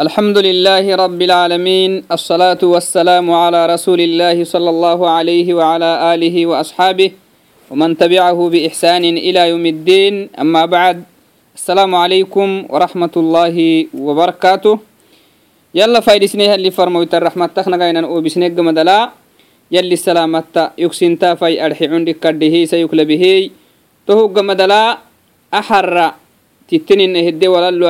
[0.00, 7.10] الحمد لله رب العالمين الصلاة والسلام على رسول الله صلى الله عليه وعلى آله وأصحابه
[7.70, 11.04] ومن تبعه بإحسان إلى يوم الدين أما بعد
[11.52, 13.56] السلام عليكم ورحمة الله
[13.92, 14.74] وبركاته
[15.76, 19.10] يلا فايدسني اللي فرموت الرحمة تخنقين أو بسنق مدلا
[19.68, 23.24] يلي السلامة يكسنتا في أرحي عندك كده سيكل به
[24.08, 24.98] تهوق مدلا
[25.52, 26.12] أحر
[26.72, 27.88] تتنين هدي وللو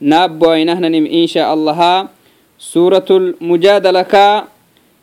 [0.00, 2.08] naabboainahnanim insha allaha
[2.58, 4.48] suuratulmujaadalaka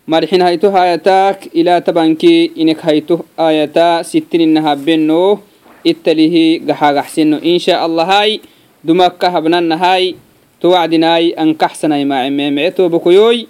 [0.07, 5.39] madxin marxin haytu hayataak ilaa tabanki inek haytu ayata sittininnahabbenno
[5.83, 8.41] ittalihi gaxagaxsenno insha allahay
[8.83, 10.15] dumakka habnannahay
[10.61, 13.45] towacdinaay ankaxsanay maacememece tobakoyoy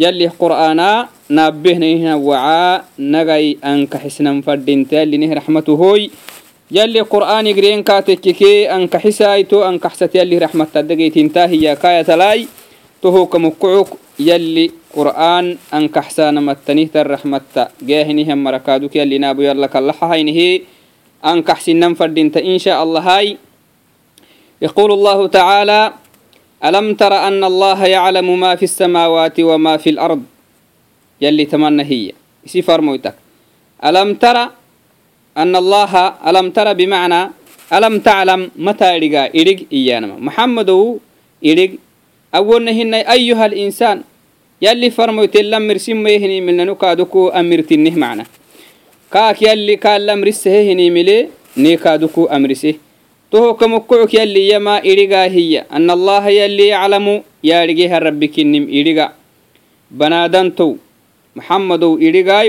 [0.00, 6.10] yallih qur'aanaa naabbehnaihna wacaa nagai ankaxisnan fadhinta yallinih raxmatuhoy
[6.72, 12.48] يلي قرآن يقرين كاتككي أنك حسايتو أنك حسات يلي رحمة تدقيت انتهي يا كاية تلاي
[13.02, 19.94] تهو كمكعوك يلي قرآن أنك حسان متنيه الرحمة جاهني هم مركادوك يلي نابو يلا كالله
[20.02, 20.64] هينه
[21.24, 23.36] أنك حسن ننفرد انت إن شاء الله هاي.
[24.62, 25.92] يقول الله تعالى
[26.64, 30.22] ألم تر أن الله يعلم ما في السماوات وما في الأرض؟
[31.20, 32.12] يلي تمنى هي.
[32.46, 33.14] سفر موتك.
[33.84, 34.61] ألم ترى
[35.37, 37.21] أن الله ألم ترى بمعنى
[37.73, 40.69] ألم تعلم متى إرجع إرج إيانا محمد
[41.45, 41.71] إرج
[42.35, 44.01] أول هن أيها الإنسان
[44.61, 48.25] يلي فرموت لم مرسم يهني من نكادكو أمرتنه معنا
[49.13, 52.73] كاك يلي كان لم رسه هني ملي نيكادكو أمرسه
[53.31, 59.07] تو كمكوك يلي يما إرجع هي أن الله يلي يعلم يا رجيها ربك النم إرجع
[59.91, 60.75] بنادنتو
[61.35, 62.43] محمد إرجع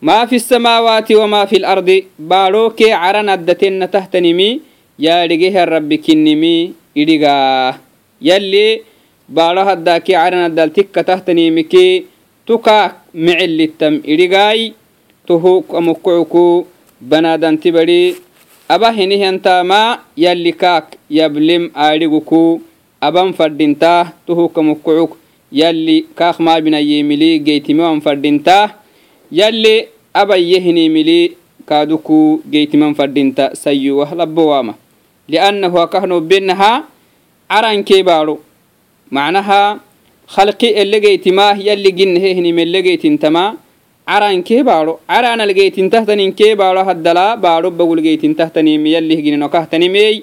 [0.00, 2.06] maa fi samaawaati wamaa fi lardi?
[2.18, 4.60] Baadhoo kee caran addatenna tahtanimi
[4.98, 7.78] yaadhigehen rabbi kinnimi idhigaa
[8.20, 8.82] yalli
[9.28, 12.04] baadho haddaa kee caran addal tikka tahtanimikee
[12.46, 14.72] tukaak mecellittam idhigaay
[15.26, 16.66] tuhu amukkucuku
[17.00, 18.00] banaadanti badi
[18.68, 22.62] aba hinihentaamaa yalli kaak yablem aadhiguku.
[23.00, 25.18] Aban fadhintaah tuhu kamukkucuk
[25.52, 28.72] yalli kaak maabinayeemili geytimiwan fadhintaah
[29.30, 34.74] yalli abayye hinimili kaaduku geytiman fadhinta sayyuwah labbowaama
[35.28, 36.84] liannahu akahnobbenaha
[37.50, 38.38] carankee baaro
[39.10, 39.80] macnaha
[40.34, 42.58] khalqi elegeytimaah yalli ginnehe hinim
[44.06, 50.22] carankee baaro caraanalgeytintahtaninke baaro haddala baaro bagulgeytintahtanimi yallih ginenokahtanimey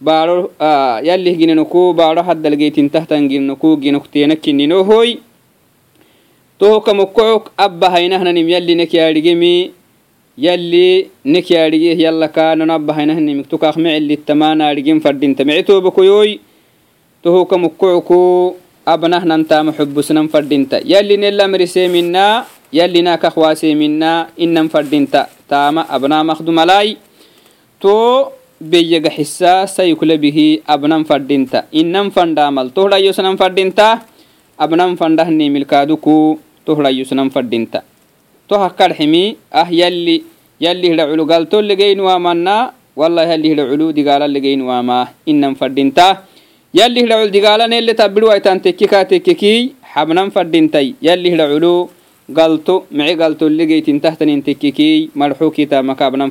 [0.00, 0.36] baaro
[1.08, 1.36] yallih
[2.00, 5.10] baaro haddalgeytintahtan ginenoku ginokteena kinninohoy
[6.60, 9.72] tohoka mokko'ok abba haynahnanim yalli nekyaadhigemi
[10.36, 16.36] yalli nekyaadhige yalla kaanano abba haynahnanim tukaaq mecelittamaanaadhigin fadhinta mecetobakoyoy
[17.24, 18.20] tohoka mokko'oku
[18.84, 22.44] abnahnantama xubusnan fadhinta yalli nelamrisemina
[22.78, 26.96] yalli nakakwasemina inan fadhinta taama abnamakdumalay
[27.80, 27.96] to
[28.60, 34.04] beyyaga xisa sayukulabihi abnan fadhinta inan fandaamal tohdhayosnan fadhinta
[34.60, 36.36] abnan fandahnimilkaaduku
[36.70, 37.82] tohrayusnan fadinta.
[38.48, 40.22] To hakkarximi ah yalli
[40.62, 42.56] yalli hida culu galtollegeynuwamana
[42.96, 46.22] walla yalli hida culu digaalallegeynuwama inan fadinta.
[46.74, 49.54] Yalli hida culu digaalanelle tabbiruwaitan tekki kaa tekkeki
[49.94, 51.90] xabnan fadintay yalli culu
[52.38, 56.30] galto mece galtollegeytintahtanin tekkeki marxukitamaka abnan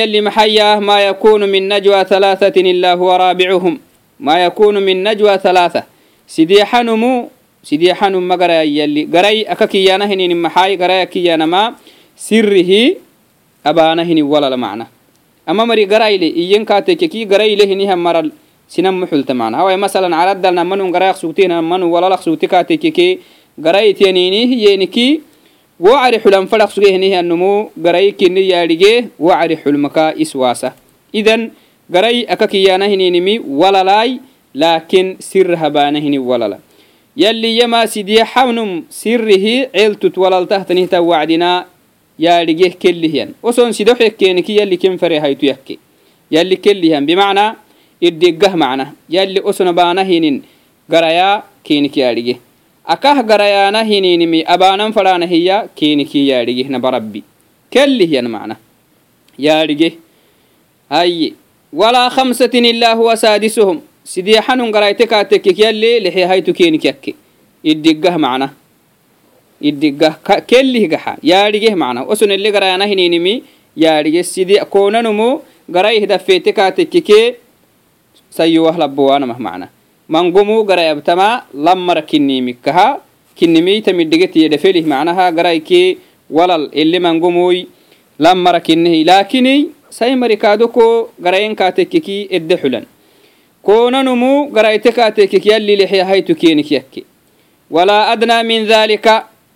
[0.00, 3.78] yalli maxayah ma yakunu min najwa thalathatin illa huwa raabicuhum
[4.20, 5.84] ma yakunu min najwa thalatha.
[6.26, 7.35] Sidii xanumu sidii xanum
[7.66, 11.74] sidiixanuma garayayali garay aka kiyana hinini maxay garay akiyanama
[12.14, 12.82] sirihi
[13.64, 14.86] abaana walala macna
[15.46, 18.30] ama mari garayle iyenkaateke ki garayle hiniha maral
[18.70, 23.18] sinan muxulta macna haway masalan caradalna manun garayak sugtihina manu walalak sugti kaatekeke
[23.58, 25.22] garaytenini hiyeniki
[25.80, 30.74] wo cari xulan fadhak suge hinihianumu garayi kini yaadhige wo cari xulmaka iswaasa
[31.12, 31.50] idan
[31.90, 32.86] garay aka kiyana
[34.56, 36.58] laakin sir habaana walala
[37.16, 41.64] yalli yamaasidiye xamnum sirihi ceeltut walaltahtanihta wacdina
[42.18, 45.78] yaadhigeh kellihiyan oson sidoxekeeniki yalli ken farehaytu yakke
[46.30, 47.56] yali kellihiyan bimacna
[48.00, 50.42] iddigah macna yalli osonabaana hinin
[50.90, 52.36] garayaa keeniki yaadhige
[52.94, 57.22] akah garayaana hininimi abaanan fadhaana hiya keeniki yaadhigeh nabarabbi
[57.70, 58.56] kellihiyan macna
[59.38, 59.88] yaadhige
[60.88, 61.32] haye
[61.72, 63.80] walaa khamsatin illaa huwa saadisuhum
[64.12, 67.12] sidee xanun garayte kaatekek yalle lexehaytu keenikyake
[67.72, 68.48] iddiggah macna
[69.70, 70.14] iddiggah
[70.50, 73.34] kellihgaxa yaadhigeh macna osonelle garayana hininimi
[73.84, 75.28] yaadhige side konanumo
[75.76, 77.26] garayih dafeete kaatekekee
[78.38, 79.66] sayuwah labbowaanamah macna
[80.14, 81.28] mangumu garayabtama
[81.68, 82.88] lammara kinimikkaha
[83.38, 85.96] kinimiitamidhigetiye dhefelih macnaha garaykee
[86.30, 87.58] walal ele mangumoy
[88.18, 89.54] lammara kinnehi laakini
[89.90, 90.14] say
[91.24, 92.86] garayen kaatekeki edde xulan
[93.66, 97.02] konanumu garayte kaatekkiki yalli lexe haytu kenik yakke
[97.70, 99.14] walaa adnaa min dhalika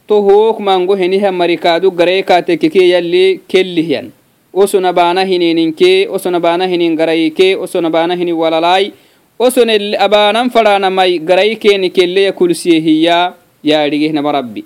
[0.08, 4.10] tohook mango heniha marikaadu garaye kaatekkiki yalli kellihyan
[4.54, 8.90] osona baana hinininke osona baana hinin garayike osona baana hinin walalay
[9.38, 9.70] oson
[10.06, 13.32] abaanan fadhaanamay garay keeni kelleya kulsiyehiya
[13.64, 14.64] yaadhigehnama rabbi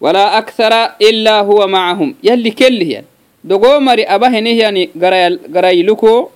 [0.00, 3.04] walaa akthara ilaa huwa macahum yalli kellihyan
[3.44, 4.88] dogoo mari aba henihyani
[5.52, 6.30] garayluko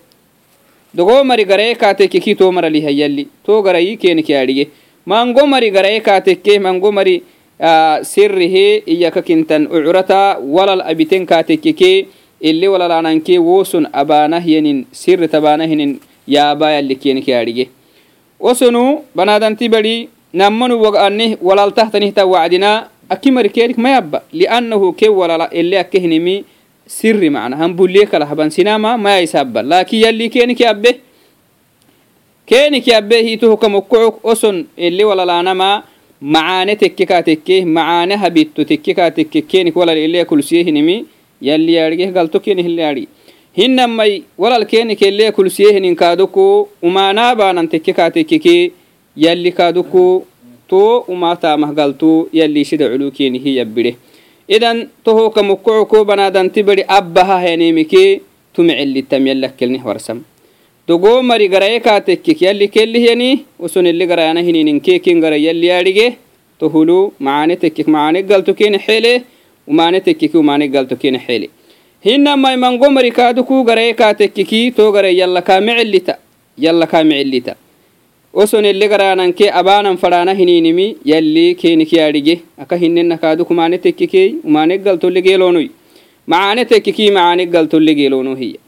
[0.98, 4.64] dogoo mari garaye kaatekkeki too maraliha yalli too garayi keenik yaadhige
[5.12, 7.16] mango mari garaye kaatekke mango mari
[8.12, 12.06] sirrihe iyaka kintan ucurata walal abiten kaatekkeke
[12.50, 15.92] ile walalananke woson abanahyanin sirri tabanahinin
[16.26, 17.64] yaaba yalli kenik yaadhige
[18.50, 18.82] osonu
[19.14, 22.70] banadanti badi nammanu waganih walaltahtanihta wacdina
[23.14, 26.44] aki mari kenik mayabba liannahu ke walala ile akkehinimi
[26.88, 30.90] sirri macna hambulie kala haban sinama mayaisabba laakiin yalli keniki abbe?
[32.46, 35.82] Keniki abbe hituhukamokkook oson ili walalanama
[36.20, 41.04] macaane tekke kaa tekke macaane habitto tekke kaa tekke kenik walal ile kulsiyehinimi
[41.40, 43.08] yalli yaadhigeh galto keni hille yaadhi
[43.58, 48.72] hinamai walal kenik ile kulsiyehinin kaadoko umaanaa baanan tekke kaa tekkeke
[49.16, 50.26] yalli kaadoko
[50.68, 53.96] to umaataamah galto yalli shida culu kenihi yabbide
[54.56, 58.20] idan tohoka mukkuco banadanti bari abbaha henimike
[58.54, 60.18] tumicilitam yallakkelnih warsam
[60.88, 63.30] dogo mari garaye kaatekkik yalli kellihyani
[63.66, 66.06] usonili garayana hinininkekin garay yalli yaadhige
[66.60, 68.52] tohulu macaane tekkik macaane galto
[68.86, 69.12] xeele
[69.70, 71.48] umaane tekkiki umaane galto xeele
[72.06, 76.14] hinamai mango mari kaaduku garaye kaatekkiki to garay yalla kaamicilita
[76.64, 77.52] yalla kaamicilita
[78.42, 79.96] osonelle garananke abanan
[80.40, 85.68] hininimi yalli kenik yaadhige aka hinena kaaduk maane tekkikey umaane galtolle geelonoy
[86.32, 88.58] macaane tekkiki macaane galtolle geelono hiya.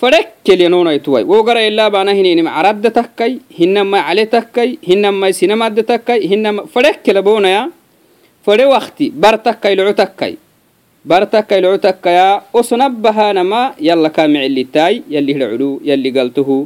[0.00, 6.62] Fadhekkelyanonaytuway wo gara illa bana hininim caradda takkay hinamai cale takkay hinamai sinamadda takkay hinama
[6.74, 7.62] fadhekkela bonaya
[8.46, 10.32] fadhe wakti bar takkay loco takkay
[11.10, 12.26] bar takkay loco takkaya
[12.60, 16.58] osonabbahanama yalla kaamicilitay yalli culu yalli galtohu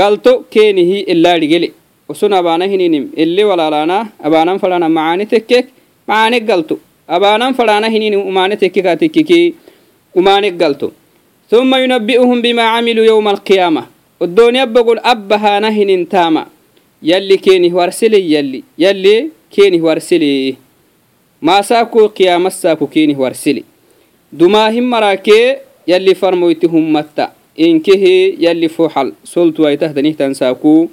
[0.00, 1.68] galto kenihi ilaadhigele
[2.09, 5.65] oson abana hininim ele walalana abanan fadhana macaane tekkek
[6.07, 6.75] macaane galto
[7.07, 9.41] abanan fadhana hininim umaane tekkeka tekkeki
[10.15, 10.91] umaane galto
[11.51, 13.83] ثم ينبئهم بما عملوا يوم القيامة
[14.21, 16.45] الدنيا بقول أبهانا هنين تاما
[17.03, 20.55] يلي كيني ورسلي يلي يلي كيني ورسلي
[21.41, 23.63] ما ساكو قيامة ساكو كيني ورسلي
[24.33, 25.55] دماهم مراكي
[25.87, 27.27] يلي فرمويتهم متى
[27.59, 28.03] إنكه
[28.45, 30.87] يلي فوحل سلطوا يتهدنه تنساكو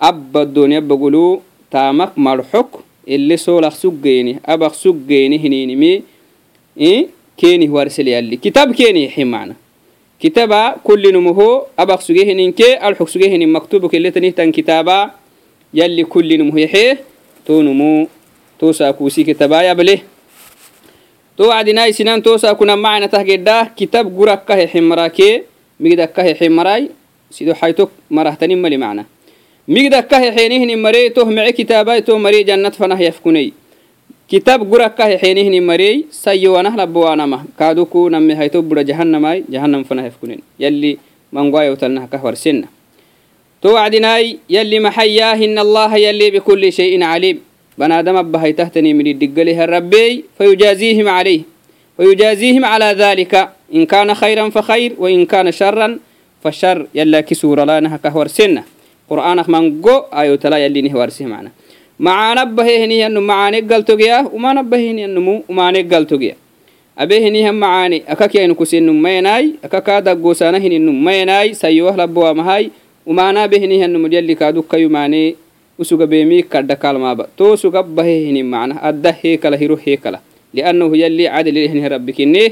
[0.00, 6.02] abba donya bagulu taamak marxok ili solak suggeeni abaq suggeeni hininimi
[7.36, 9.54] keeni warseliyalli kitab keeni yaxin macna
[10.20, 15.16] kitaba kullinumuhu abak suge hininke alxok suge hinin maktubuk iletanihtan kitaaba
[15.72, 16.98] yalli kullinumuhu yaxe
[17.44, 18.08] tonumu
[18.60, 20.04] tosakuusi kitabaayable
[21.36, 25.44] to wacdinai sinan tosakuna macna tahgedha kitab gurakka hexin marake
[25.80, 26.24] migdakka
[27.30, 29.04] sido xaytok marahtani mali macna
[29.69, 32.17] كه حمراي سيدو حيتك مرهتني ملي معنا مجدك كه حينهن مري تو معي كتابا تو
[32.17, 33.53] مري جنة فنه يفكني
[34.29, 40.97] كتاب قرأك حينه مري سيوانا لبوانما كادوكو نمي هيتو بدا جهنم جهنم فنا يفكنين يلي
[41.33, 42.67] من قوي وتلنها كهور سنة
[43.61, 47.39] توعدناي يلي محياه إن الله يلي بكل شيء عليم
[47.77, 51.41] بنادم بهي تهتني من الدقله الربي فيجازيهم عليه
[51.97, 55.99] ويجازيهم على ذلك إن كان خيرا فخير وإن كان شرا
[56.43, 58.63] فشر يلا كسور لانها كهور سنة
[59.10, 61.50] qur'aanak mango ayotala yalini hewarsih mana
[62.06, 66.34] macaanabbahehenihianu macaane galtogea umaanabbahehenianumu umaane galtogea
[67.02, 72.64] abehenihan macaane akakiainukusenum mayanai akakaadaggosaanahininum mayanai sayyowah labboamahay
[73.06, 75.22] umaanaabehenihanumud yalli kaadukayumaane
[75.78, 80.18] usugabeemi kaddhakalmaaba too sugabbahehinin macna adda heekala hiro heekala
[80.54, 82.42] liannahu yalli cadlileheniha rabbikine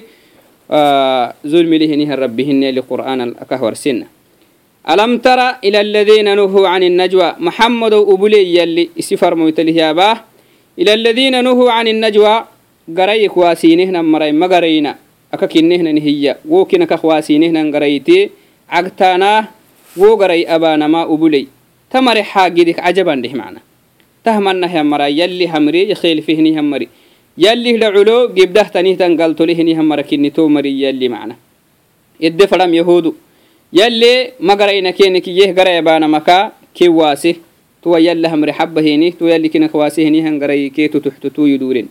[1.50, 4.06] zulmileheniha rabbihine liqur'aan akahwarsinna
[4.88, 10.24] alam tara ila aladiina nuhuu can innajwa maxamadow ubuley yalli isi farmoytalihyaabah
[10.80, 12.48] ila aladiina nuhuu can innajwa
[12.88, 14.96] garayik waasiinehnan maray magarayna
[15.28, 18.32] aka kinnehnan hiya wokinakak waasiinehnan garayti
[18.64, 19.52] cagtaanaah
[19.92, 21.52] wo garay abaanama ubuley
[21.92, 23.60] tamare xaagidik cajabandeh macna
[24.24, 26.88] tahmanahyan mara yalli hamri yakheelfihnihan mari
[27.36, 31.36] yallih dhaculo gibdah tanihtan galtolehnihan mara kinnitoo mari yalli macna
[32.16, 33.27] edde fadham yahuudu
[33.72, 37.36] yalle magarayna kene kiyyeh garayabanamaka kiwaase
[37.82, 41.88] tuwa yalla hamre xaba hini tuwa yalli kinakwaase hini hangaray keetu tuxtutu yuduuren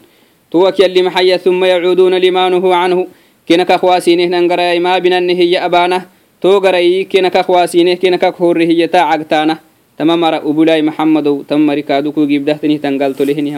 [0.50, 3.07] tuwak yalli maxaya uma yacuuduuna limaanuhu nuhu canhu
[3.48, 6.05] kinakakwaasiineh nangarayay maabinanne hiya abaanah
[6.41, 9.60] too garayi kinakakwaasiineh kinakak horre hiya taa cagtaana
[9.98, 13.53] tama mara ubulay maxamadow tam mari kaaduku gibdahtanih tangaltolehini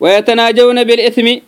[0.00, 1.42] wayatanaajawna bilithmi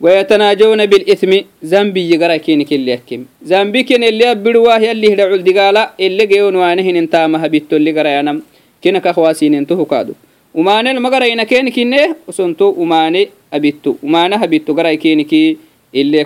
[0.00, 1.32] ويتناجون بالإثم
[1.62, 6.96] زنبي يقرأي كيني كلي يكيم زنبي كين اللي أبدواه يلي هدعو الدقالة اللي جيون وانهن
[6.96, 8.42] انتامها بيتو اللي قرأي أنم
[8.84, 10.12] كنا كخواسين انتهو كادو
[10.54, 15.58] umaanel magarayna kenikine usonto umaane abitto umaanaha bitto garay keniki
[15.92, 16.24] ile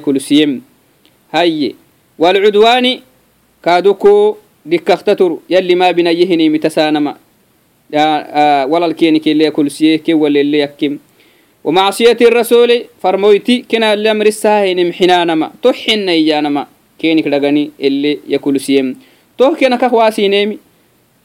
[3.65, 7.17] kulsiyem hayye walcudwaani kaaduko dikkaktatur yalli ma binayehini mitasaanama
[8.69, 10.99] walal keniki ile kulsiye ke walele yakkim
[11.65, 16.67] ومعصية الرسول فرمويتي كنا الأمر الساهن محنانما تحن إيانما
[16.99, 18.97] كينك لغني اللي يكل سيم
[19.39, 20.59] تو كنا كخواسي نيمي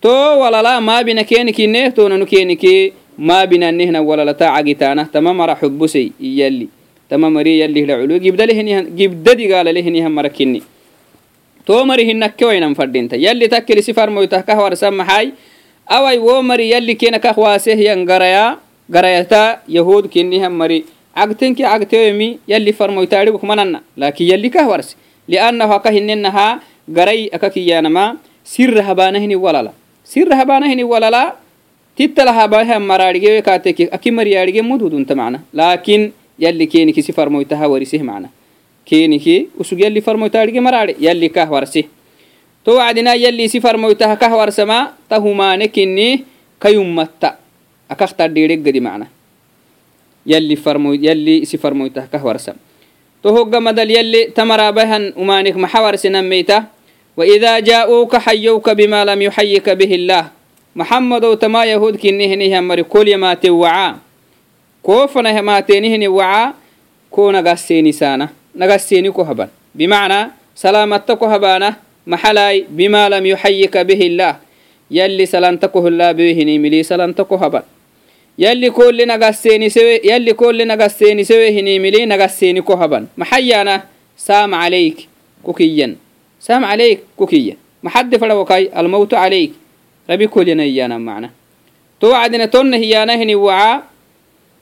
[0.02, 6.68] to walala mabina kenikine tonanu kenike mabinanehna walalata cagitana tama mara xubusey iyalli
[7.10, 10.62] tama mari yallihla culu gibdadigaalalehinihan marakini
[11.69, 15.37] to mari hinakke wainan fadinta yalli takkelisi farmoytah kah warsan maxay
[15.85, 18.57] awai wo mari yalli kena kah waasehyan garaya
[18.89, 24.97] garayata yahud kinihan mari cagtenki cagteyomi yalli farmoytaadhibuk mananna laakiin yalli kah warse
[25.29, 26.47] liannahu aka hinenaha
[26.89, 29.77] garay aka kiyanama sirra habanahini walala.
[30.05, 31.37] Sirra habanahini walala
[31.97, 38.33] tittala habahan maraadhige kaateke aki mariyaadhige mudhudunta macna laakin yalli keniki si farmoytaha wariseh macna
[38.88, 41.88] keniki usug yalli farmoytaadhige maraadhe yalli kah warse
[42.64, 46.26] to wacdina yalli si farmoytaha kah warsama ta humaane kinni
[46.60, 47.38] kayummatta
[47.90, 49.08] akaktadhiidheggadi macna
[50.26, 52.56] yalli farmoy yalli si farmoytaha kah warsam
[53.24, 56.60] to hogga madal yalli tamarabahan umaanik maxa warsenameyta
[57.18, 60.24] وإذا جاءوك حيوك بما لم يحيك به الله
[60.74, 64.02] محمد تما يهود كنهنه مر كل ما توعا
[64.82, 66.54] كوفنا ما تنهن وعا
[67.14, 69.49] كو نغسيني سانا nagaseni ko haban.
[69.75, 74.37] Bimacnaa salaamatta ko habaana maxalay bimaa lam yuxayika bihi illaah
[74.91, 77.63] yalli salanta koholaabehinimili salanta ko haban.
[78.39, 79.07] Yalli kolle
[80.65, 83.07] nagasseenisewehinimili nagasseeni ko haban.
[83.17, 83.83] Maxayana
[84.17, 85.07] saam calayk
[85.43, 85.97] kukiyyan
[86.39, 89.53] saam calayk kukiyyan maxadde fadhawakai almawtu calayk.
[90.09, 91.31] Rabi kolyanayyaana macna.
[92.01, 93.83] To wacdine tonna hiyaana hini wacaa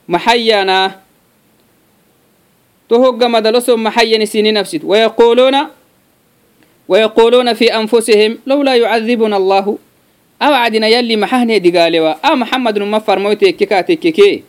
[0.07, 0.93] maxayana
[2.90, 5.56] تهج مدلسهم محيا سين نفسد ويقولون
[6.88, 9.78] ويقولون في أنفسهم لولا يعذبنا الله
[10.42, 14.42] أوعدنا يلي محهني دي قالوا أ محمد نما فرموتك كيكاتك كي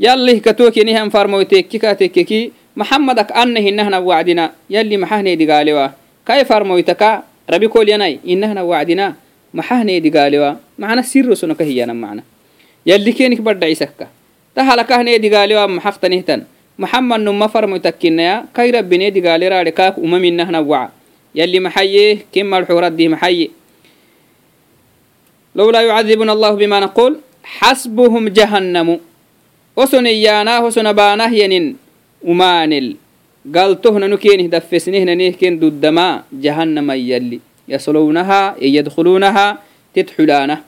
[0.00, 5.88] يلي كتوكي نهم فرموتك كيكاتك كي محمدك أنه نهنا وعدنا يلي محهني دي قالوا
[6.26, 9.14] كاي فرمويتكا ربي كل يناي إنهنا وعدنا
[9.54, 12.22] محهني دي قالوا معنا سر سنك هي معنا
[12.86, 14.06] يلي كينك بدع يسكا
[14.56, 15.30] تهلك هني دي
[16.77, 20.91] maxamad numa farmo takkinaya kai rabbine digalerare kaak umaminahna waca
[21.33, 23.51] yalli maxaye kin marxuradih maxaye
[25.55, 28.99] lowlaa yucadibuna allahu bima naqul xasbuhum jahannamu.
[29.75, 31.75] Osoneyyaanah osona baanah yanin
[32.23, 32.95] umaanel
[33.45, 37.43] galtohnanu keenih daffesnehnanih ken duddamaa jahannama yalli.
[37.67, 39.59] Yaslownahaa yadkhuluunahaa
[39.93, 40.63] titxulaanah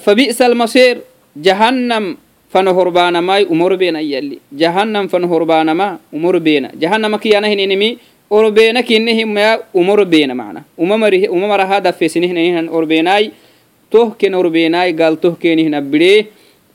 [0.00, 1.04] fabi'sa almasiir
[1.36, 2.16] jahannam
[2.54, 7.98] fano horbanamai umorbeena iyali jahannam fano horbanama umorbeena jahannama kiyana hininimi
[8.30, 10.96] orbeena kinnehimmaya umorbeena mana uma
[11.52, 13.32] maraha dafesinihinanihan orbeenai
[13.90, 16.26] tohken orbeenai gal tohkenihina bidee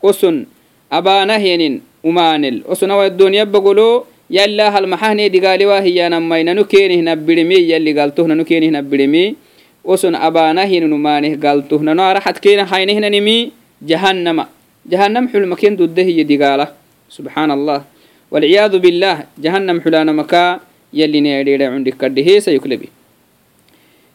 [0.02, 0.46] oson
[0.90, 2.62] abaanahenin umaanel.
[2.68, 8.82] Oson awa doniya bagolo yalla halmahahne digaalewa hiyanamai nanu kenihna bidemi yalli galtoh nanu kenihna
[8.82, 9.36] bidemi
[9.84, 16.72] oson abaanahinin umaaneh galtoh nanu arahat kena haynehninimi jahannama jahanam xulmaken dudde hiye digaala.
[17.10, 17.82] Subxaan allah
[18.30, 20.60] walciyaadu billaah jahanam xulaanamakaa
[20.92, 22.88] yalineedheedhe cundhikadheheesa yuklebi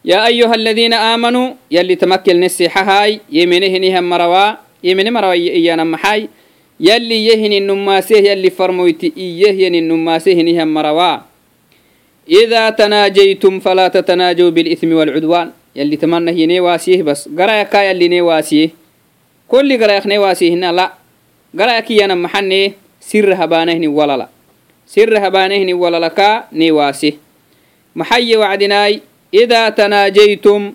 [0.04, 6.28] yaa ayuha aladiina aamanuu yalli tamakelne seexahaay yemene henihan marawaa yemene marawa iyaanan maxaay
[6.80, 11.24] yalli yehinin nummaaseh yalli farmoyti iyehyinin nummaase henihan marawaa.
[12.26, 17.28] Idaa tanaajaytum falaa tatanaajaw bilithmi waalcudwaan yalli tamanah yenee waasiyeh bas.
[17.30, 18.70] Garayakaa yallinee waasiyeh
[19.48, 20.92] kolli garayakne waasihina la.
[21.54, 24.28] Garayakiyana maxane sira habaanahni walala.
[24.86, 27.18] Sira habaanahni walalaka ne waasi.
[27.94, 29.00] Maxaye wacdinaay
[29.32, 30.72] idaa tanaajaytum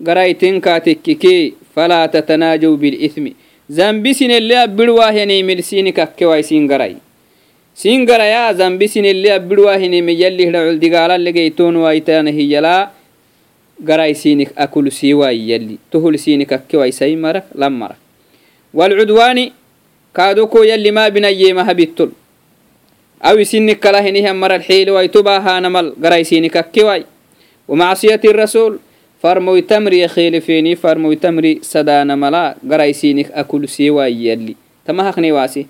[0.00, 3.36] garaytinkaa tekkikee falaa tatanaajaw bilithmi
[3.70, 5.42] zambisinelle abbirwaahyanei
[6.68, 6.96] garay.
[7.74, 12.90] Siin garaya zambisinelle abbirwaahineme yallihra culdigaalallageytoonwaaytana hiyalaa
[13.84, 15.14] garay siinik akulsii
[15.48, 15.78] yalli.
[15.90, 16.18] Tohul
[17.16, 17.72] marak lam
[18.73, 19.53] walcudwani
[20.13, 22.09] kaadoko yalli ma binayemaha bittol
[23.21, 27.05] awi sinik kala hinihan maral xiiliwai tubaahanamal garai sini kakkewai
[27.67, 28.79] ومعصية الرسول
[29.23, 35.65] farmoy tamri yakhelefeni farmoy tamri sadana mala garaysinik akul siwa yalli tamahakne wase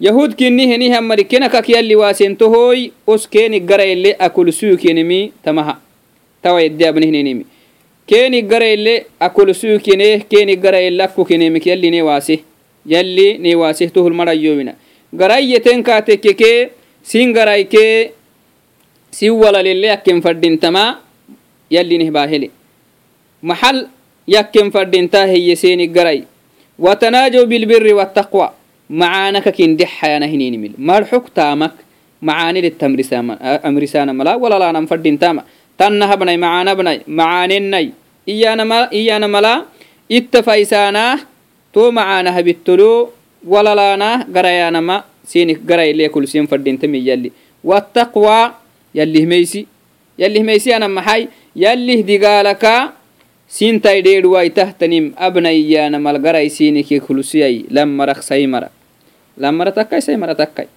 [0.00, 5.76] yahud kinni heni hammari kenakak yalli wasentohoy os kenik garayle akul suukenimi tamaha
[6.42, 7.44] tawa yedde abnehninimi
[8.09, 8.93] keeni garayle
[9.27, 12.35] akolsuu kineh keeni garayle akkukinemik yalli newaase
[12.93, 13.27] yalli
[13.95, 14.73] tohul marayowina
[15.21, 16.69] garayyeten kaatekkekee
[17.03, 18.11] sin garaykee
[19.11, 20.83] sin walalille yakken fadhintama
[21.75, 22.49] yalli neh
[23.41, 23.77] maxal
[24.27, 26.23] yakken fadhintaa heyyeseeni garay
[26.85, 28.53] watanaajaw bilbiri wattaqwa
[28.89, 31.73] macaanaka kindexayana hininimil marxuk taamak
[32.21, 32.69] macaanile
[33.63, 35.43] tamrisaana mala walalaanam fadhintama
[35.79, 37.85] tannahabnay macaanabnay macaanennay
[38.29, 39.65] iyana mala
[40.09, 41.25] ittafa isaanah
[41.73, 43.13] to macaana habittolo
[43.45, 47.29] walalaanah garayaanama sini garaylekulsin fadhintami yalli.
[47.63, 48.55] Wattaqwa
[48.93, 49.67] yallihmeysi
[50.17, 51.27] yallihmeysi ana maxay?
[51.55, 52.93] Yallih digaalaka
[53.49, 58.69] sintai dheedhuwaitahtanim abnaiyana malgaray sinike kulusiyai lamaraksayi mara
[59.33, 60.69] lamara takkai sai takkai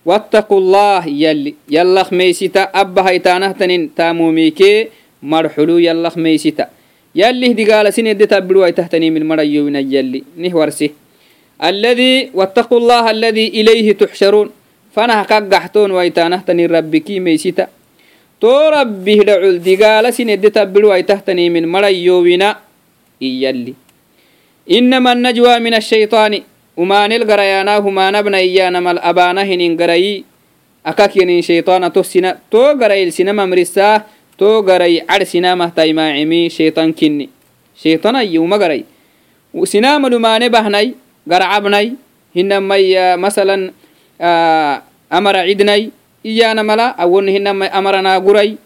[0.06, 4.88] واتقوا الله يلي يلا خميستا أبا هيتانه تنين تاموميكي
[5.24, 6.66] مرحلو يلا خميستا
[7.16, 10.88] يلي دي قال سين يدي تبلو تهتني من مريو من يلي نهورسي
[11.64, 14.48] الذي واتقوا الله الذي إليه تحشرون
[14.96, 17.68] فانا كقحتون ويتانه تنين ربكي ميستا
[18.42, 22.44] تو ربي دعول دي قال سين يدي تبلو تهتني من مريو من
[23.22, 23.74] يلي
[24.72, 26.34] إنما النجوى من الشيطان
[26.78, 30.26] umaanel garayaana humaanabna iyanamal abaana hinin garayi
[30.84, 34.04] akakinin shayطana to sina to garayil sinamamrisa
[34.38, 37.30] to garay cad sinamahtaimaacimi shayطan kinni
[37.80, 38.84] shayطanayi uma garay
[39.64, 40.92] sinamad umaane bahnay
[41.31, 41.95] garcabnay
[42.35, 43.71] hinamay masalan
[45.07, 45.95] amara cidnay
[46.27, 48.59] iyanamala awon hinamay amaranaguray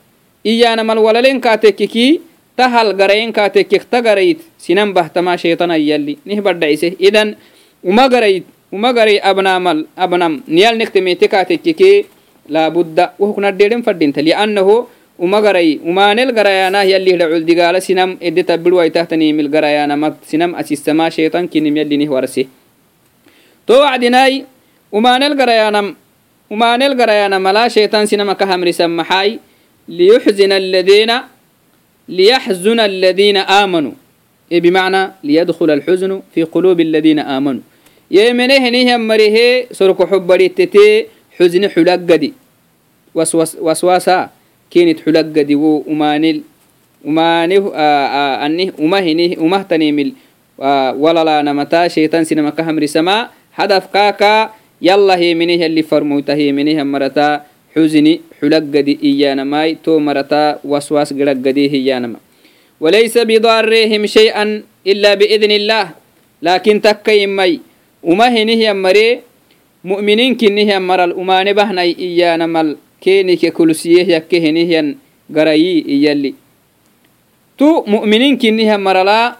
[0.44, 2.20] iyanamal walalenkaatekkiki
[2.56, 6.18] tahal garayenkatekkek ta garayit sinan bahtama shayطana yalli.
[6.24, 7.34] Nih badhaise idan
[7.82, 10.42] umagaray umagaray abnamal abnam.
[10.46, 12.06] Niyal nektemete katekkeke
[12.48, 14.86] labudda wohuknadheden fadinta liannahu
[15.18, 21.78] umagarai umanel garayaanah yallihda culdigaala sinam ede tabiwaitahtanimil garayaanamad sinam asisama sheitan kinim
[22.10, 22.50] warse
[23.66, 24.42] to wacdinai
[24.90, 25.94] umanel garayaanam
[26.50, 29.38] umanel garayaana mala sheitan sinama ka hamrisan maxai
[29.88, 31.30] liyuxzina aladiina
[32.08, 33.94] liyaxzuna aladiina aamanuu
[34.50, 37.62] e bimacna liyadkhula alxuznu fi qulubi aladiina aamanuu
[38.10, 41.06] yeemenehenihan marihe sorko xobadhitetee
[41.38, 42.34] xusni xulagadi
[43.14, 44.30] waswasa
[44.71, 46.41] وسوس وسواسا كانت حلقدي ومانل
[47.05, 47.63] ومانه
[48.45, 50.09] أنه ومهنه ومهتنيمل
[50.99, 54.49] ولا لا نمتا شيطان سينما كهم رسما هدف كاكا
[54.81, 57.43] يلا هي منه اللي فرموته هي منه مرتا
[57.75, 62.15] حزني حلقدي إيانا ماي تو مرتا وسواس قلقدي هيانا
[62.79, 65.85] وليس بضارهم شيئا إلا بإذن الله
[66.41, 67.59] لكن تكيم مي
[68.03, 69.23] uma hinihiyan mare
[69.83, 71.91] mu'miniin kinnihiyan maral umane bahnai
[73.04, 74.96] keenike kulusiyehyake henehyan
[75.28, 76.32] garayi iyalli.
[77.60, 79.36] Tu mu'mininkiniha maralaa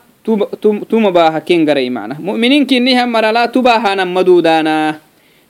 [0.89, 5.01] tuma baaha ken garay mana mu'mininkiniha maralaa tubaahanan maduudaanaa.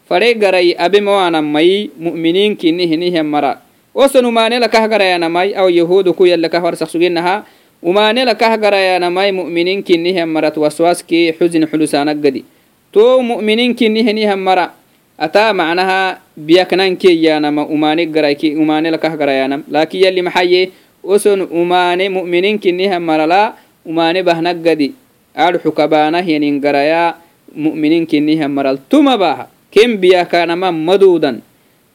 [0.06, 3.58] Fare garay abemawaanan mayi mu'mininkini henihian mara.
[3.94, 7.42] Osonu umaanelakah garayanamai aw yahudu ku yallakah warsaqsugenaha
[7.82, 12.44] umaanelakah garayanamai mu'mininkinihian marat waswaskee xuzin xulusaanagadi
[12.94, 14.70] to mu'mininkini henihan mara
[15.18, 20.70] ataa macnaha biyaknankeyanama umane garayke umane lakah garayanam laakiin yali maxaye
[21.04, 23.54] oson umane mu'mininkiniha marala
[23.86, 24.94] umane bahnagadi
[25.34, 27.18] adxukabaanah yanin garaya
[27.54, 28.78] mu'mininkiniha maral.
[28.88, 31.42] Tuma baha ken biyakanama madudan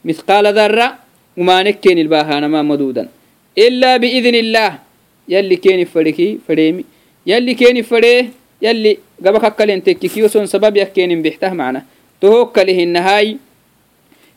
[0.04, 1.00] mithqaala dharra
[1.36, 3.08] umane kenil bahanama madudan
[3.56, 4.80] ilaa biidn illaah
[5.28, 6.84] yali keni fadheki fadheemi.
[7.26, 8.30] Yali keni fadhee
[8.60, 11.84] yali gaba kakkalenteki kiyoson sabab yakenin bixtah macnah
[12.20, 13.36] توك له النهاي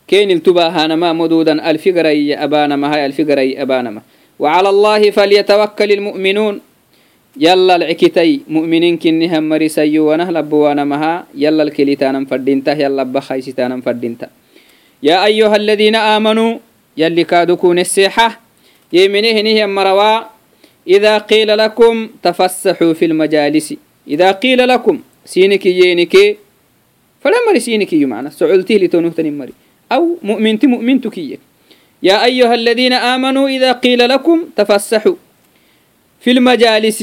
[0.08, 4.02] كين tohokkalihinahai keniltubahanama modudan alfigarai abanama hai alfigarai abanama.
[4.38, 6.54] وعلى الله فليتوكل المؤمنون
[7.40, 14.28] يلا العكتي مؤمنين كنهم مرسي ونهل بوانا مها يلا الكليتان فردينته يلا بخيستانا فردينته
[15.02, 16.58] يا أيها الذين آمنوا
[16.96, 18.40] يلي كادكو نسيحة
[18.92, 20.14] يمنيه نهم مروا
[20.88, 23.74] إذا قيل لكم تفسحوا في المجالس
[24.08, 26.14] إذا قيل لكم سينك يينك
[27.23, 29.53] فلا مري سينك يمعنا سعلتي لتنهتني مري
[29.91, 31.17] أو مؤمنت مؤمنتك
[32.03, 35.15] يا أيها الذين آمنوا إذا قيل لكم تفسحوا
[36.19, 36.99] في المجالس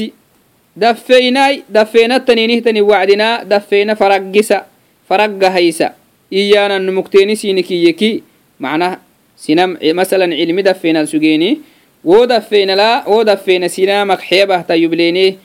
[0.77, 4.65] دفينا دفينا التنينه تني وعدنا دفينا فرقسا
[5.09, 5.93] فرق هيسا
[6.33, 8.23] إيانا نمكتيني سينكي يكي
[8.59, 11.61] معناه sinam masalan cilmi dafenan sugeni
[12.03, 15.37] wo dafena la wo dafena sinamak xeebahta yubleni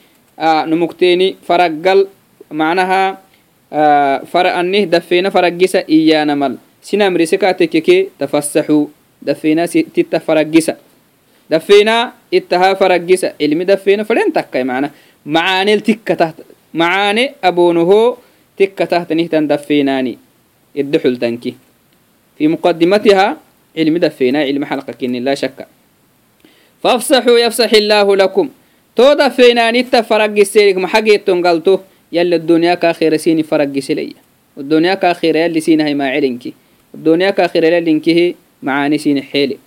[0.67, 2.09] numukteni faraggal
[2.49, 3.21] macnaha
[3.70, 8.90] fara anih dafeena faragisa iyanamal sinamrise kaatekeke tafasaxu
[9.22, 10.76] dafeena titta faragisa
[11.50, 14.90] dafeena ittaha faragisa ilmi dafeena fadhen takkai mana
[15.24, 16.32] macaanel tikkatah
[16.72, 18.18] macaane aboonoho
[18.56, 20.18] tikkatahtanihtan dafeenaani
[20.74, 21.56] iddoxultanki
[22.38, 23.36] fi muqadimatiha
[23.74, 25.66] ilmi dafeena ilmi xalqa kinin laa shakka
[26.82, 28.48] fafsaxuu yafsax illaahu lakum
[28.94, 34.15] too dafeenaanitta faragiseelik maxageetton galto فرق السيرك محقي تنقلتو يلا الدنيا كاخير سيني فرق سلي
[34.57, 36.53] الدنيا كاخير يلي سيني هي ما علنكي
[36.95, 39.57] الدنيا كاخير يلي انكي معاني سيني حيلي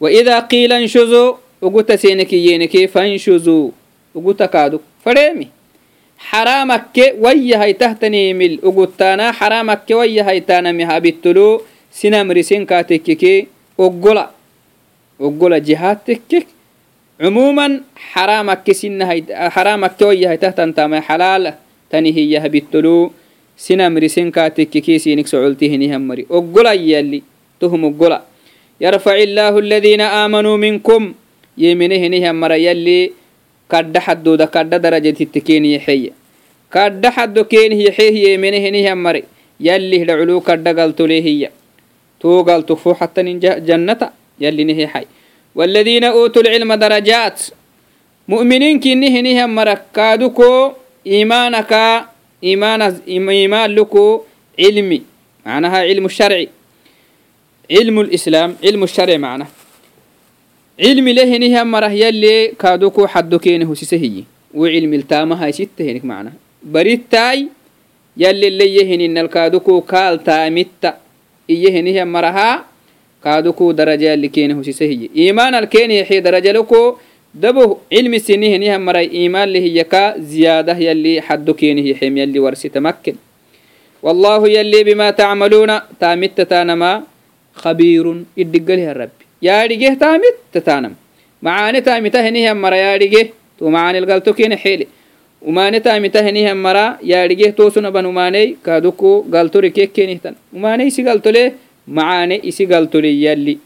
[0.00, 3.70] وإذا قيل انشزوا وقلت سينك ينكي فانشزوا
[4.14, 5.48] وقلت كادو فريمي
[6.18, 13.48] حرامك ويا هي تهتني مل وقلتانا حرامك ويا هي تانا مها بالتلو sinamrisen kaa tekkeke
[13.78, 14.30] oggola
[15.18, 16.46] oggola jihaad tekkek
[17.20, 19.04] عموما حرامك سنة
[19.54, 21.44] حرامك تويا تهتن تام حلال
[21.90, 23.12] تني هي بالتلو
[23.56, 27.20] سنة مرسين كاتك كيسي نك سعولته نهم مري أقول يلي
[27.60, 28.12] تهم أقول
[28.80, 31.02] يرفع الله الذين آمنوا منكم
[31.58, 33.12] يمنه نهم مري يلي
[33.70, 36.12] كد حدو دا كد درجة التكين يحيي
[36.72, 39.22] كد حدو كين يحيي يمنه نهم مري
[39.60, 41.50] يلي لعلو كد قلت هي
[42.20, 43.20] توقال تفو حتى
[43.68, 44.00] جنة
[44.40, 45.06] يلي نهي حي
[45.54, 47.40] والذين أوتوا العلم درجات
[48.28, 50.72] مؤمنين كي نهي نهي مركادكو
[51.06, 51.72] إيمانك
[52.44, 54.22] إيمان إيمان لكو
[54.58, 55.02] علمي
[55.46, 56.48] معناها علم الشرعي
[57.70, 59.46] علم الإسلام علم الشرع معنا
[60.80, 67.48] علم له نهي مره يلي كادوكو حدوكينه سيسهي وعلم التامها ستهنك معنا بريتاي
[68.16, 70.90] يلي اللي يهن إن الكادوكو كال تامتا
[71.50, 72.64] إيه هنيه مرها
[73.25, 75.09] كادوكو درجة اللي كينه سيسهي.
[75.17, 76.95] إيمان الكيني حي درجة لكو
[77.33, 82.69] دبو علم سنه نيهم مرأي إيمان لهي يكا زيادة يلي حدو كينه حمي يلي ورسي
[82.69, 83.15] تمكن.
[84.03, 87.03] والله يلي بما تعملون تامت تانما
[87.53, 88.05] خبير
[88.39, 90.93] إدقلها الرب يا رجه تامت تتانم.
[91.41, 94.87] معاني تامته نها مرأي يا رجه تو معاني القلتو كين حيلي.
[95.41, 100.35] وماني تامته نها مرا يا رجيه توسنا بن وماني كادوكو قلتو ركيك كينه تن.
[100.53, 103.58] وماني سي قلتو ليه؟ macaane isi galtole yalli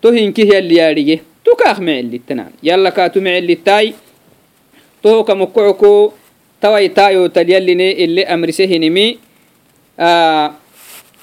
[0.00, 3.94] to hinkih yalli yaadhige to kaak mecelitanan yalla kaatu mecelittai
[5.02, 6.14] tohoka mokoco
[6.60, 9.18] tawai taayotal yalline ile amrise hinimi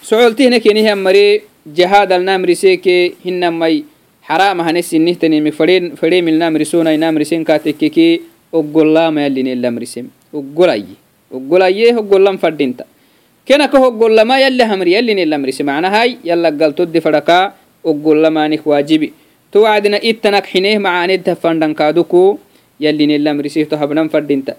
[0.02, 3.86] socoltihne kenihan mare jahadalna amriseke hinamai
[4.32, 8.22] حرام هنس النهتني فرين فرين من نامرسونا نامرسين كاتككي
[8.54, 10.96] oggolama yallin elamrisem oggolaye
[11.32, 12.38] oggolaye hoggolan
[13.47, 17.55] kena ka hoggolama yalli hamri yallinellamrise macnahay yalla galtoddi fadhaka
[17.85, 19.13] oggolamanik waajibi
[19.53, 22.23] to wacdina ittanak xineeh macaanedta fandhankaaduku
[22.85, 24.59] yallinellamrisih to habnan fadhinta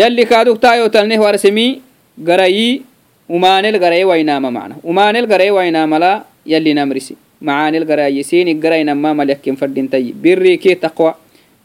[0.00, 1.80] yalli kaaduk taayotalneh warsemi
[2.28, 2.84] garayi
[3.28, 4.76] umaanel garaye wainaama macna.
[4.82, 11.16] Umaanel garaye wainaamala yallinamrisi macaanel garayisini garaynama malyakken fadhintayi birri taqwa.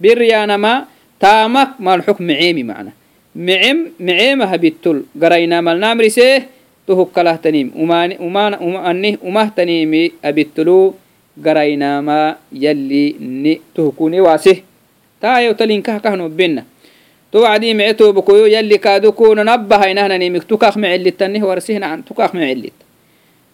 [0.02, 0.88] Birriyaanama
[1.20, 2.92] taamak malxuk miceemi macna.
[3.36, 5.06] Micem miceemaha bittul.
[5.18, 6.44] Garaynamalnaamrisee
[6.92, 10.94] تهك كله تنيم وما وما أنه وما تنيمي أبتلو
[11.46, 14.58] قراينا ما يلي ني تهكوني واسه.
[15.22, 16.64] تايو تلين كه كهنو بينا.
[17.32, 20.44] توعدي معتو بكويو يلي كادو كون نبها ينهنا نيمك.
[20.44, 22.74] تكاخ معلت تنه ورسهنا عن تكاخ معلت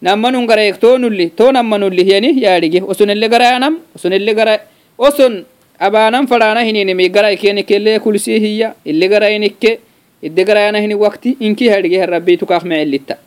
[0.03, 1.29] نمنون غرايك تو نولي.
[1.37, 2.81] تو نمنون لي يعني ياريجي.
[2.81, 4.59] وسن اللي غراينم وسن اللي غراي
[4.97, 5.43] وسن
[5.81, 9.79] أبانم فرانا هني نمي غراي كيني كله كل شيء هي اللي غراينك
[10.23, 11.37] إدي غراينا هني وقتي.
[11.41, 13.17] إنكي هرجي ربي تكاخ معلت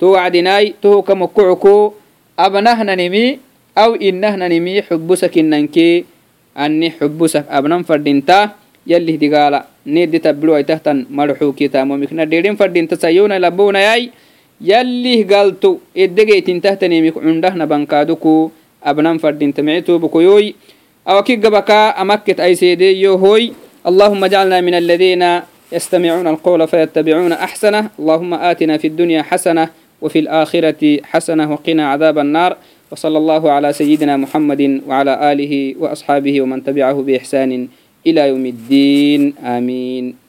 [0.00, 1.92] تو وعدناي تو كمكعكو
[2.38, 3.38] أبنهنا نمي
[3.78, 6.04] أو إنهنا نمي حبسك إننكي
[6.56, 8.38] أني حبسك أبنم فردينتا
[8.86, 14.10] يلي دقالا نيدي تبلو أي تهتن مرحو كتامو مكنا ديرين فردينتا سيونا لبونا ياي
[14.60, 18.50] يلي قالتو إدقيتين تهتني مك عندهنا بنكادوكو
[18.84, 20.54] أبنم فردينتا معتو بكويوي
[21.08, 23.52] أو كي قبكا أمكت أي سيدي يوهوي
[23.86, 25.22] اللهم اجعلنا من الذين
[25.72, 29.68] يستمعون القول فيتبعون أحسنه اللهم آتنا في الدنيا حسنة
[30.01, 32.57] وفي الآخرة حسنة وقنا عذاب النار
[32.91, 37.67] وصلى الله على سيدنا محمد وعلى آله وأصحابه ومن تبعه بإحسان
[38.07, 39.33] إلى يوم الدين.
[39.43, 40.20] آمين.